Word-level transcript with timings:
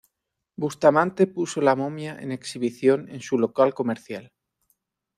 Bustamante 0.55 1.27
puso 1.35 1.61
la 1.61 1.75
momia 1.75 2.19
en 2.23 2.31
exhibición 2.31 3.07
en 3.09 3.21
su 3.21 3.37
local 3.37 3.75
comercial. 3.75 4.33